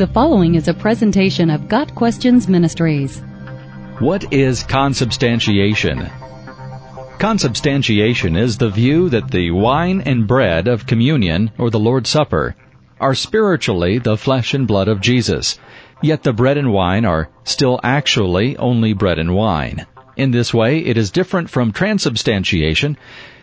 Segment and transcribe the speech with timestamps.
[0.00, 3.18] The following is a presentation of Got Questions Ministries.
[3.98, 6.08] What is consubstantiation?
[7.18, 12.56] Consubstantiation is the view that the wine and bread of communion, or the Lord's Supper,
[12.98, 15.58] are spiritually the flesh and blood of Jesus,
[16.00, 19.84] yet the bread and wine are still actually only bread and wine.
[20.16, 22.96] In this way, it is different from transubstantiation,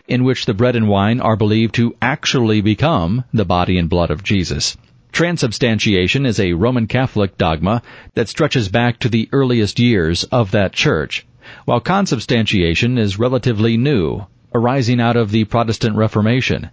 [0.08, 4.10] in which the bread and wine are believed to actually become the body and blood
[4.10, 4.76] of Jesus.
[5.12, 7.82] Transubstantiation is a Roman Catholic dogma
[8.14, 11.26] that stretches back to the earliest years of that church,
[11.64, 16.70] while consubstantiation is relatively new, arising out of the Protestant Reformation.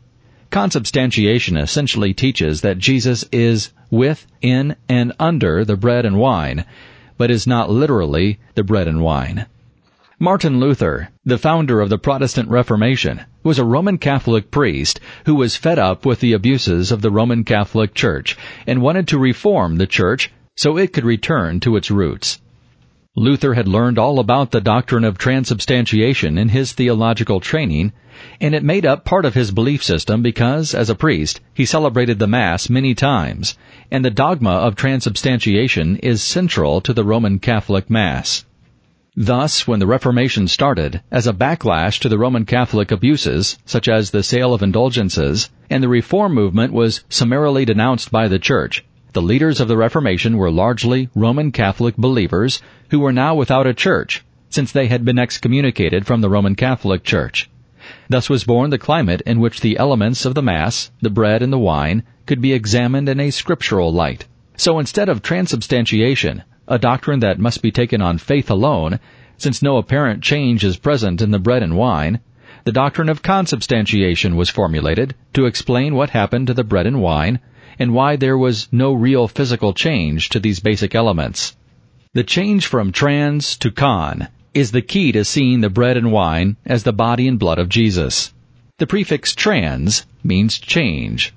[0.51, 6.65] Consubstantiation essentially teaches that Jesus is with, in, and under the bread and wine,
[7.17, 9.47] but is not literally the bread and wine.
[10.19, 15.57] Martin Luther, the founder of the Protestant Reformation, was a Roman Catholic priest who was
[15.57, 19.85] fed up with the abuses of the Roman Catholic Church and wanted to reform the
[19.85, 22.39] Church so it could return to its roots.
[23.17, 27.91] Luther had learned all about the doctrine of transubstantiation in his theological training,
[28.39, 32.19] and it made up part of his belief system because, as a priest, he celebrated
[32.19, 33.57] the Mass many times,
[33.91, 38.45] and the dogma of transubstantiation is central to the Roman Catholic Mass.
[39.17, 44.11] Thus, when the Reformation started, as a backlash to the Roman Catholic abuses, such as
[44.11, 49.21] the sale of indulgences, and the Reform movement was summarily denounced by the Church, the
[49.21, 54.25] leaders of the Reformation were largely Roman Catholic believers who were now without a church,
[54.49, 57.49] since they had been excommunicated from the Roman Catholic Church.
[58.09, 61.53] Thus was born the climate in which the elements of the Mass, the bread and
[61.53, 64.25] the wine, could be examined in a scriptural light.
[64.57, 68.99] So instead of transubstantiation, a doctrine that must be taken on faith alone,
[69.37, 72.19] since no apparent change is present in the bread and wine,
[72.63, 77.39] the doctrine of consubstantiation was formulated to explain what happened to the bread and wine
[77.77, 81.55] and why there was no real physical change to these basic elements.
[82.13, 86.55] The change from trans to con is the key to seeing the bread and wine
[86.65, 88.33] as the body and blood of Jesus.
[88.77, 91.33] The prefix trans means change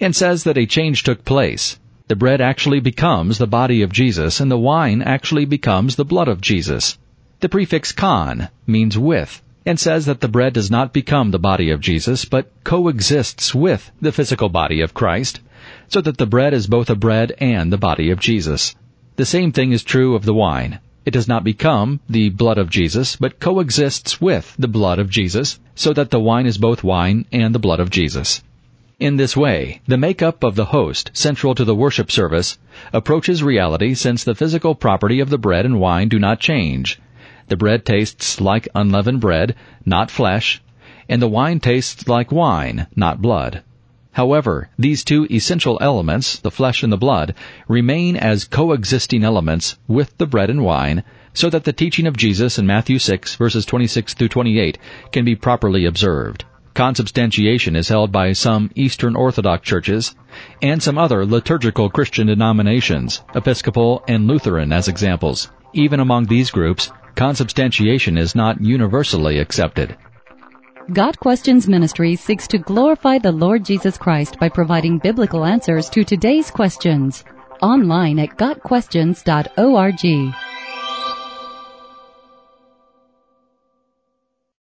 [0.00, 4.40] and says that a change took place, the bread actually becomes the body of Jesus
[4.40, 6.98] and the wine actually becomes the blood of Jesus.
[7.40, 11.70] The prefix con means with and says that the bread does not become the body
[11.70, 15.40] of Jesus but coexists with the physical body of Christ
[15.88, 18.74] so that the bread is both a bread and the body of Jesus.
[19.16, 20.80] The same thing is true of the wine.
[21.04, 25.58] It does not become the blood of Jesus, but coexists with the blood of Jesus,
[25.74, 28.42] so that the wine is both wine and the blood of Jesus.
[29.02, 32.56] In this way, the makeup of the host, central to the worship service,
[32.92, 37.00] approaches reality since the physical property of the bread and wine do not change.
[37.48, 40.62] The bread tastes like unleavened bread, not flesh,
[41.08, 43.64] and the wine tastes like wine, not blood.
[44.12, 47.34] However, these two essential elements, the flesh and the blood,
[47.66, 51.02] remain as coexisting elements with the bread and wine,
[51.34, 54.78] so that the teaching of Jesus in Matthew 6 verses 26 through 28
[55.10, 56.44] can be properly observed.
[56.74, 60.14] Consubstantiation is held by some Eastern Orthodox churches
[60.62, 65.50] and some other liturgical Christian denominations, Episcopal and Lutheran as examples.
[65.74, 69.96] Even among these groups, consubstantiation is not universally accepted.
[70.92, 76.04] Got Questions Ministry seeks to glorify the Lord Jesus Christ by providing biblical answers to
[76.04, 77.24] today's questions.
[77.60, 80.51] Online at GotQuestions.org.